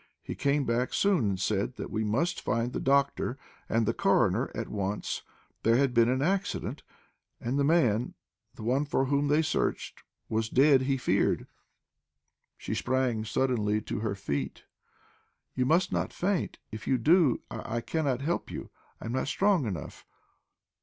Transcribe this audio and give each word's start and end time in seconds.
He 0.23 0.33
came 0.33 0.65
back 0.65 0.95
soon, 0.95 1.25
and 1.29 1.39
said 1.39 1.75
that 1.75 1.91
we 1.91 2.03
must 2.03 2.41
find 2.41 2.73
the 2.73 2.79
doctor 2.79 3.37
and 3.69 3.85
the 3.85 3.93
coroner 3.93 4.49
at 4.55 4.67
once; 4.67 5.21
there 5.61 5.75
had 5.75 5.93
been 5.93 6.09
an 6.09 6.23
accident, 6.23 6.81
and 7.39 7.59
the 7.59 7.63
man 7.63 8.15
the 8.55 8.63
one 8.63 8.83
for 8.85 9.05
whom 9.05 9.27
they 9.27 9.43
searched 9.43 10.01
was 10.27 10.49
dead, 10.49 10.81
he 10.81 10.97
feared." 10.97 11.45
She 12.57 12.73
sprang 12.73 13.25
suddenly 13.25 13.79
to 13.83 13.99
her 13.99 14.15
feet. 14.15 14.63
"You 15.53 15.67
must 15.67 15.91
not 15.91 16.11
faint. 16.11 16.57
If 16.71 16.87
you 16.87 16.97
do, 16.97 17.41
I 17.51 17.75
I 17.75 17.81
cannot 17.81 18.21
help 18.23 18.49
you; 18.49 18.71
I 18.99 19.05
am 19.05 19.11
not 19.11 19.27
strong 19.27 19.67
enough." 19.67 20.07